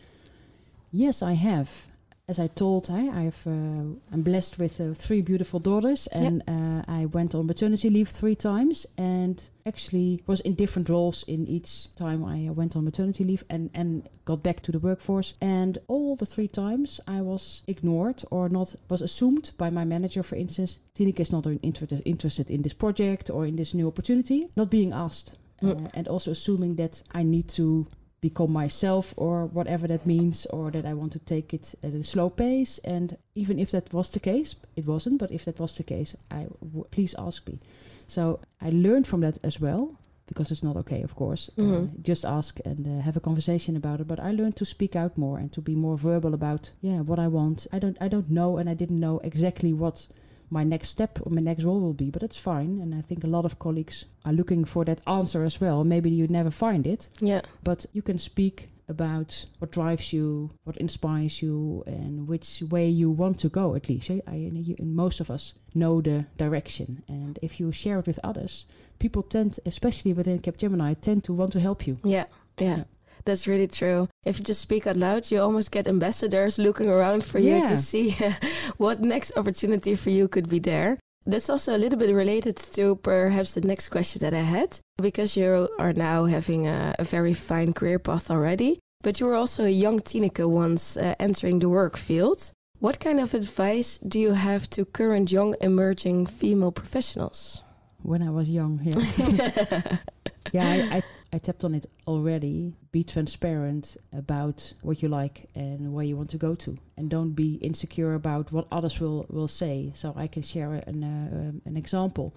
Yes, 0.93 1.21
I 1.21 1.33
have 1.33 1.89
as 2.29 2.39
I 2.39 2.47
told, 2.47 2.91
I, 2.91 3.09
I've 3.25 3.47
uh, 3.47 3.97
I'm 4.13 4.23
blessed 4.23 4.59
with 4.59 4.79
uh, 4.81 4.93
three 4.93 5.23
beautiful 5.23 5.59
daughters, 5.59 6.07
and 6.09 6.43
uh, 6.47 6.83
I 6.87 7.07
went 7.07 7.35
on 7.35 7.47
maternity 7.47 7.89
leave 7.89 8.09
three 8.09 8.35
times, 8.35 8.87
and 8.99 9.43
actually 9.65 10.23
was 10.27 10.41
in 10.41 10.55
different 10.55 10.91
roles 10.91 11.23
in 11.23 11.47
each 11.47 11.95
time 11.95 12.23
I 12.23 12.51
went 12.51 12.77
on 12.77 12.85
maternity 12.85 13.25
leave, 13.25 13.45
and 13.49 13.71
and 13.73 14.07
got 14.27 14.43
back 14.43 14.61
to 14.65 14.73
the 14.73 14.79
workforce. 14.79 15.35
And 15.41 15.79
all 15.89 16.17
the 16.17 16.27
three 16.27 16.49
times 16.49 17.01
I 17.09 17.23
was 17.23 17.63
ignored 17.67 18.23
or 18.31 18.51
not 18.51 18.75
was 18.91 19.01
assumed 19.01 19.53
by 19.57 19.71
my 19.71 19.85
manager, 19.87 20.23
for 20.23 20.37
instance, 20.37 20.79
Tineke 20.95 21.21
is 21.21 21.33
not 21.33 21.47
inter- 21.47 22.03
interested 22.05 22.51
in 22.51 22.61
this 22.61 22.75
project 22.75 23.31
or 23.31 23.47
in 23.47 23.57
this 23.57 23.73
new 23.73 23.89
opportunity, 23.89 24.49
not 24.55 24.71
being 24.71 24.93
asked. 24.93 25.37
Mm. 25.61 25.91
and 25.95 26.07
also 26.07 26.31
assuming 26.31 26.77
that 26.77 27.03
I 27.11 27.25
need 27.25 27.49
to 27.49 27.85
become 28.21 28.53
myself 28.53 29.15
or 29.17 29.47
whatever 29.47 29.87
that 29.87 30.07
means 30.07 30.47
or 30.47 30.71
that 30.71 30.85
I 30.85 30.95
want 30.95 31.13
to 31.13 31.19
take 31.21 31.55
it 31.55 31.75
at 31.83 31.93
a 31.93 32.03
slow 32.03 32.31
pace. 32.31 32.79
And 32.85 33.17
even 33.35 33.59
if 33.59 33.71
that 33.71 33.93
was 33.93 34.11
the 34.11 34.21
case 34.21 34.57
it 34.77 34.87
wasn't 34.87 35.19
but 35.19 35.31
if 35.31 35.45
that 35.45 35.61
was 35.61 35.77
the 35.77 35.85
case 35.85 36.17
I 36.31 36.47
w- 36.61 36.87
please 36.91 37.15
ask 37.19 37.47
me. 37.47 37.59
So 38.07 38.41
I 38.61 38.71
learned 38.71 39.07
from 39.07 39.21
that 39.21 39.39
as 39.45 39.61
well 39.61 39.95
because 40.27 40.51
it's 40.51 40.63
not 40.63 40.77
okay 40.77 41.03
of 41.03 41.15
course. 41.15 41.51
Uh, 41.57 41.63
mm-hmm. 41.63 41.85
uh, 41.85 42.03
just 42.03 42.25
ask 42.25 42.59
and 42.65 42.87
uh, 42.87 43.03
have 43.03 43.17
a 43.17 43.21
conversation 43.21 43.77
about 43.77 44.01
it. 44.01 44.09
But 44.09 44.21
I 44.21 44.33
learned 44.33 44.57
to 44.57 44.65
speak 44.65 44.97
out 44.97 45.17
more 45.17 45.39
and 45.39 45.53
to 45.53 45.61
be 45.61 45.75
more 45.75 45.97
verbal 45.97 46.35
about 46.35 46.73
yeah 46.81 47.01
what 47.01 47.19
I 47.19 47.29
want. 47.29 47.67
I 47.73 47.79
don't 47.79 47.97
I 48.01 48.09
don't 48.09 48.31
know 48.31 48.59
and 48.59 48.69
I 48.69 48.75
didn't 48.75 49.01
know 49.01 49.21
exactly 49.23 49.73
what 49.73 50.07
my 50.51 50.65
next 50.65 50.89
step 50.89 51.19
or 51.23 51.31
my 51.31 51.41
next 51.41 51.65
role 51.65 51.81
will 51.81 51.95
be. 51.95 52.11
But 52.11 52.23
that's 52.23 52.39
fine. 52.39 52.81
And 52.81 52.95
I 52.95 53.01
think 53.01 53.25
a 53.25 53.29
lot 53.29 53.45
of 53.45 53.59
colleagues 53.59 54.07
are 54.25 54.33
looking 54.33 54.65
for 54.65 54.85
that 54.85 55.01
answer 55.07 55.45
as 55.45 55.61
well. 55.61 55.85
Maybe 55.85 56.11
you 56.11 56.27
never 56.29 56.51
find 56.51 56.87
it. 56.87 57.11
Yeah. 57.21 57.43
But 57.63 57.87
you 57.93 58.03
can 58.03 58.19
speak 58.19 58.69
about 58.89 59.45
what 59.59 59.71
drives 59.71 60.13
you, 60.13 60.51
what 60.65 60.77
inspires 60.79 61.43
you, 61.43 61.85
and 61.87 62.27
which 62.27 62.63
way 62.71 62.89
you 62.89 63.11
want 63.11 63.39
to 63.41 63.49
go. 63.49 63.75
At 63.75 63.89
least, 63.89 64.11
I, 64.11 64.23
I 64.27 64.35
you, 64.35 64.77
most 64.81 65.21
of 65.21 65.31
us 65.31 65.55
know 65.75 66.01
the 66.01 66.25
direction, 66.39 67.03
and 67.09 67.39
if 67.43 67.61
you 67.61 67.71
share 67.71 67.99
it 67.99 68.07
with 68.07 68.19
others, 68.25 68.65
people 68.99 69.23
tend, 69.23 69.61
especially 69.67 70.13
within 70.13 70.39
Capgemini, 70.39 70.99
tend 71.01 71.25
to 71.25 71.35
want 71.35 71.53
to 71.53 71.61
help 71.61 71.87
you. 71.87 71.99
Yeah, 72.03 72.25
yeah. 72.59 72.77
yeah. 72.79 72.85
That's 73.25 73.47
really 73.47 73.67
true. 73.67 74.09
If 74.25 74.39
you 74.39 74.45
just 74.45 74.61
speak 74.61 74.87
out 74.87 74.97
loud, 74.97 75.31
you 75.31 75.41
almost 75.41 75.71
get 75.71 75.89
ambassadors 75.89 76.59
looking 76.59 76.89
around 76.89 77.25
for 77.25 77.39
you 77.39 77.57
yeah. 77.57 77.69
to 77.69 77.77
see 77.77 78.17
what 78.77 79.01
next 79.01 79.37
opportunity 79.37 79.95
for 79.95 80.11
you 80.11 80.29
could 80.29 80.49
be 80.49 80.59
there. 80.59 80.99
That's 81.27 81.51
also 81.51 81.77
a 81.77 81.79
little 81.79 81.99
bit 81.99 82.15
related 82.15 82.57
to 82.57 82.97
perhaps 82.97 83.53
the 83.53 83.61
next 83.61 83.89
question 83.89 84.21
that 84.21 84.33
I 84.33 84.41
had, 84.41 84.81
because 84.97 85.37
you 85.37 85.69
are 85.79 85.93
now 85.93 86.25
having 86.25 86.67
a, 86.67 86.95
a 86.99 87.05
very 87.05 87.35
fine 87.35 87.75
career 87.75 87.99
path 87.99 88.31
already, 88.31 88.79
but 89.03 89.21
you 89.21 89.27
were 89.27 89.35
also 89.35 89.65
a 89.65 89.69
young 89.85 90.01
Tineke 90.01 90.49
once 90.49 90.97
uh, 90.97 91.15
entering 91.21 91.59
the 91.59 91.69
work 91.69 91.99
field. 91.99 92.51
What 92.79 93.01
kind 93.01 93.21
of 93.21 93.35
advice 93.35 93.99
do 93.99 94.19
you 94.19 94.33
have 94.33 94.71
to 94.71 94.85
current 94.85 95.31
young 95.31 95.55
emerging 95.61 96.27
female 96.27 96.73
professionals? 96.73 97.63
When 98.03 98.23
I 98.23 98.31
was 98.31 98.49
young, 98.49 98.81
yeah. 98.83 99.99
yeah, 100.53 100.67
I, 100.67 100.97
I 100.97 101.03
I 101.33 101.39
tapped 101.39 101.65
on 101.65 101.75
it 101.75 101.87
already. 102.07 102.75
Be 102.91 103.05
transparent 103.05 103.97
about 104.13 104.73
what 104.81 105.03
you 105.03 105.09
like 105.09 105.49
and 105.55 105.93
where 105.93 106.05
you 106.05 106.17
want 106.17 106.31
to 106.31 106.39
go 106.39 106.55
to, 106.55 106.79
and 106.97 107.11
don't 107.11 107.33
be 107.33 107.55
insecure 107.57 108.15
about 108.15 108.51
what 108.51 108.67
others 108.73 108.99
will 108.99 109.27
will 109.29 109.49
say. 109.49 109.93
So 109.95 110.15
I 110.17 110.27
can 110.27 110.43
share 110.43 110.73
an 110.87 111.05
uh, 111.05 111.69
an 111.69 111.77
example. 111.77 112.35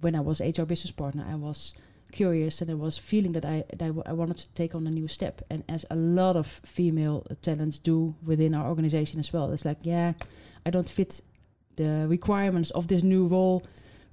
When 0.00 0.14
I 0.14 0.20
was 0.20 0.40
HR 0.40 0.64
business 0.64 0.90
partner, 0.90 1.24
I 1.28 1.36
was 1.36 1.72
curious 2.12 2.60
and 2.60 2.70
I 2.70 2.74
was 2.74 2.98
feeling 2.98 3.32
that 3.32 3.44
I 3.44 3.64
that 3.76 3.92
I 4.06 4.12
wanted 4.12 4.38
to 4.38 4.48
take 4.54 4.74
on 4.74 4.86
a 4.86 4.90
new 4.90 5.08
step. 5.08 5.42
And 5.50 5.64
as 5.68 5.86
a 5.90 5.96
lot 5.96 6.36
of 6.36 6.46
female 6.64 7.26
talents 7.42 7.78
do 7.78 8.14
within 8.24 8.54
our 8.54 8.68
organization 8.68 9.20
as 9.20 9.32
well, 9.32 9.50
it's 9.52 9.64
like, 9.64 9.78
yeah, 9.82 10.12
I 10.64 10.70
don't 10.70 10.88
fit 10.88 11.22
the 11.76 12.06
requirements 12.08 12.70
of 12.70 12.88
this 12.88 13.02
new 13.02 13.26
role 13.26 13.62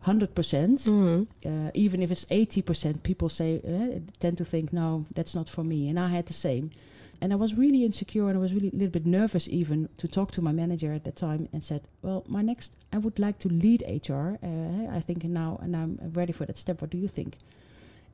100%, 0.05 0.27
mm. 0.35 1.27
uh, 1.45 1.71
even 1.73 2.01
if 2.01 2.11
it's 2.11 2.25
80%, 2.25 3.03
people 3.03 3.29
say, 3.29 3.61
uh, 3.65 3.99
tend 4.19 4.37
to 4.37 4.45
think, 4.45 4.73
no, 4.73 5.05
that's 5.15 5.33
not 5.33 5.47
for 5.47 5.63
me. 5.63 5.87
And 5.87 5.99
I 5.99 6.09
had 6.09 6.25
the 6.25 6.33
same. 6.33 6.71
And 7.21 7.31
I 7.31 7.37
was 7.37 7.55
really 7.55 7.85
insecure 7.85 8.27
and 8.27 8.37
I 8.37 8.41
was 8.41 8.53
really 8.53 8.67
a 8.67 8.75
little 8.75 8.89
bit 8.89 9.05
nervous 9.05 9.47
even 9.47 9.87
to 9.97 10.09
talk 10.09 10.31
to 10.31 10.41
my 10.41 10.51
manager 10.51 10.91
at 10.91 11.05
that 11.05 11.15
time 11.15 11.47
and 11.53 11.63
said, 11.63 11.87
well, 12.01 12.25
my 12.27 12.41
next, 12.41 12.73
I 12.91 12.97
would 12.97 13.17
like 13.17 13.39
to 13.39 13.47
lead 13.47 13.81
HR. 13.87 14.37
Uh, 14.43 14.93
I 14.93 14.99
think 14.99 15.23
now, 15.23 15.57
and 15.61 15.73
I'm 15.73 15.99
ready 16.13 16.33
for 16.33 16.45
that 16.45 16.57
step. 16.57 16.81
What 16.81 16.89
do 16.89 16.97
you 16.97 17.07
think? 17.07 17.37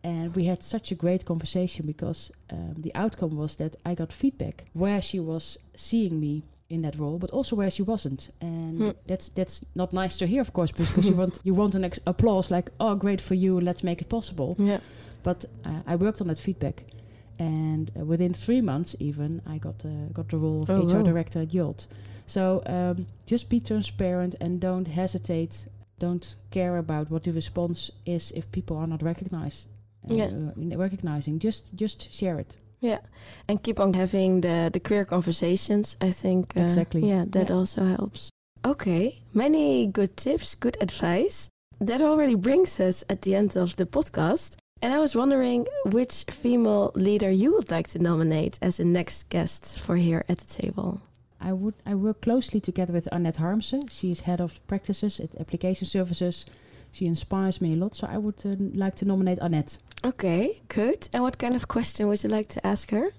And 0.04 0.36
we 0.36 0.46
had 0.46 0.64
such 0.64 0.92
a 0.92 0.96
great 0.96 1.26
conversation 1.26 1.88
because 1.88 2.32
um, 2.52 2.76
the 2.78 2.94
outcome 2.94 3.36
was 3.36 3.56
that 3.56 3.76
I 3.84 3.96
got 3.96 4.14
feedback 4.14 4.66
where 4.74 5.02
she 5.02 5.20
was 5.20 5.58
seeing 5.76 6.20
me 6.20 6.44
in 6.70 6.82
that 6.84 6.98
role, 6.98 7.18
but 7.18 7.32
also 7.32 7.56
where 7.56 7.72
she 7.72 7.82
wasn't, 7.82 8.32
and 8.42 8.78
hmm. 8.78 8.90
that's 9.08 9.30
that's 9.30 9.66
not 9.76 9.92
nice 9.92 10.18
to 10.18 10.28
hear, 10.28 10.42
of 10.42 10.54
course, 10.54 10.72
because 10.72 11.10
you 11.10 11.16
want 11.22 11.40
you 11.44 11.54
want 11.54 11.76
an 11.76 11.84
ex- 11.84 12.00
applause, 12.06 12.52
like 12.52 12.70
oh 12.80 12.96
great 12.96 13.22
for 13.22 13.36
you, 13.36 13.60
let's 13.60 13.84
make 13.84 14.02
it 14.02 14.10
possible. 14.10 14.56
Yeah. 14.60 14.80
But 15.24 15.46
uh, 15.66 15.82
I 15.88 15.96
worked 15.96 16.22
on 16.22 16.28
that 16.28 16.40
feedback, 16.40 16.84
and 17.40 17.92
uh, 18.00 18.06
within 18.06 18.34
three 18.34 18.62
months, 18.62 18.96
even 19.00 19.42
I 19.48 19.58
got 19.58 19.84
uh, 19.86 20.14
got 20.14 20.30
the 20.30 20.38
role 20.38 20.64
of 20.64 20.70
oh, 20.70 20.84
HR 20.84 20.98
wow. 20.98 21.04
director 21.04 21.42
at 21.42 21.54
Yacht. 21.54 21.88
So 22.26 22.62
um, 22.68 23.08
just 23.26 23.50
be 23.50 23.60
transparent 23.60 24.36
and 24.40 24.60
don't 24.60 24.88
hesitate. 24.88 25.68
Don't 25.98 26.36
care 26.52 26.78
about 26.78 27.10
what 27.10 27.24
the 27.24 27.32
response 27.32 27.92
is 28.06 28.32
if 28.32 28.52
people 28.52 28.78
are 28.78 28.88
not 28.88 29.02
recognized. 29.02 29.68
Uh, 30.10 30.14
yeah. 30.14 30.26
Uh, 30.26 30.78
recognizing, 30.78 31.40
just 31.40 31.64
just 31.76 32.14
share 32.14 32.40
it. 32.40 32.58
Yeah, 32.82 33.00
and 33.48 33.62
keep 33.62 33.80
on 33.80 33.94
having 33.94 34.42
the 34.42 34.70
the 34.72 34.80
queer 34.80 35.06
conversations. 35.06 35.98
I 36.02 36.12
think 36.12 36.54
uh, 36.56 36.62
exactly. 36.62 37.02
Yeah, 37.02 37.26
that 37.28 37.50
yeah. 37.50 37.56
also 37.56 37.84
helps. 37.84 38.30
Okay, 38.66 39.22
many 39.34 39.88
good 39.88 40.16
tips, 40.18 40.56
good 40.56 40.78
advice. 40.82 41.50
That 41.80 42.02
already 42.02 42.36
brings 42.36 42.80
us 42.80 43.04
at 43.10 43.22
the 43.22 43.36
end 43.36 43.56
of 43.56 43.76
the 43.76 43.86
podcast. 43.86 44.58
And 44.82 44.94
I 44.94 45.00
was 45.00 45.16
wondering 45.16 45.68
which 45.86 46.24
female 46.30 46.92
leader 46.96 47.30
you 47.30 47.54
would 47.56 47.70
like 47.70 47.88
to 47.90 48.00
nominate 48.00 48.58
as 48.62 48.78
the 48.78 48.86
next 48.86 49.30
guest 49.30 49.80
for 49.80 49.98
here 49.98 50.24
at 50.30 50.38
the 50.38 50.62
table. 50.62 51.02
I 51.42 51.54
would 51.54 51.76
I 51.86 51.96
work 51.96 52.22
closely 52.22 52.60
together 52.60 52.94
with 52.94 53.08
Annette 53.12 53.38
Harmsen. 53.38 53.90
She 53.90 54.12
is 54.12 54.22
head 54.22 54.42
of 54.42 54.66
practices 54.68 55.20
at 55.20 55.36
application 55.40 55.86
services. 55.86 56.46
She 56.92 57.06
inspires 57.06 57.62
me 57.62 57.74
a 57.74 57.76
lot, 57.76 57.96
so 57.96 58.08
I 58.08 58.18
would 58.18 58.46
uh, 58.46 58.56
like 58.74 58.96
to 58.96 59.06
nominate 59.06 59.38
Annette. 59.40 59.78
Okay, 60.04 60.62
good. 60.68 61.10
And 61.14 61.24
what 61.24 61.38
kind 61.38 61.56
of 61.56 61.68
question 61.68 62.08
would 62.08 62.24
you 62.24 62.30
like 62.30 62.48
to 62.50 62.66
ask 62.66 62.92
her? 62.92 63.10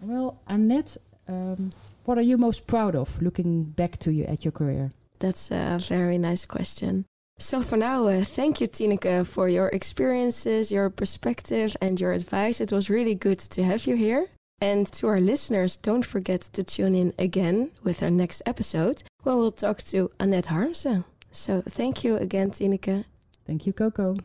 Well, 0.00 0.40
Annette, 0.48 0.96
um, 1.28 1.70
what 2.04 2.18
are 2.18 2.22
you 2.22 2.36
most 2.36 2.66
proud 2.66 2.94
of 2.94 3.20
looking 3.22 3.64
back 3.64 3.98
to 3.98 4.12
you 4.12 4.24
at 4.24 4.44
your 4.44 4.52
career? 4.52 4.92
That's 5.18 5.50
a 5.50 5.78
very 5.80 6.18
nice 6.18 6.44
question. 6.44 7.04
So 7.38 7.62
for 7.62 7.76
now, 7.76 8.06
uh, 8.06 8.24
thank 8.24 8.60
you, 8.60 8.66
Tineke, 8.66 9.26
for 9.26 9.48
your 9.48 9.68
experiences, 9.68 10.72
your 10.72 10.88
perspective, 10.90 11.76
and 11.80 12.00
your 12.00 12.12
advice. 12.12 12.60
It 12.60 12.72
was 12.72 12.88
really 12.88 13.14
good 13.14 13.38
to 13.38 13.62
have 13.62 13.86
you 13.86 13.94
here. 13.94 14.28
And 14.60 14.90
to 14.92 15.08
our 15.08 15.20
listeners, 15.20 15.76
don't 15.76 16.04
forget 16.04 16.40
to 16.52 16.64
tune 16.64 16.94
in 16.94 17.12
again 17.18 17.72
with 17.84 18.02
our 18.02 18.10
next 18.10 18.40
episode, 18.46 19.02
where 19.22 19.36
we'll 19.36 19.52
talk 19.52 19.82
to 19.84 20.10
Annette 20.18 20.46
Harmsen. 20.46 21.04
So 21.30 21.62
thank 21.68 22.02
you 22.02 22.16
again, 22.16 22.50
Tineke. 22.50 23.04
Thank 23.46 23.66
you, 23.66 23.74
Coco. 23.74 24.16